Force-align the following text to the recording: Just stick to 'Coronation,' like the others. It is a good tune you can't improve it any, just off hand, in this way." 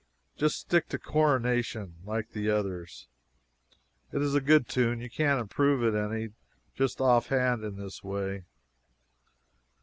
Just 0.35 0.57
stick 0.57 0.89
to 0.89 0.97
'Coronation,' 0.97 1.97
like 2.03 2.31
the 2.31 2.49
others. 2.49 3.07
It 4.11 4.19
is 4.23 4.33
a 4.33 4.41
good 4.41 4.67
tune 4.67 4.99
you 4.99 5.11
can't 5.11 5.39
improve 5.39 5.83
it 5.83 5.95
any, 5.95 6.31
just 6.73 6.99
off 6.99 7.27
hand, 7.27 7.63
in 7.63 7.77
this 7.77 8.03
way." 8.03 8.45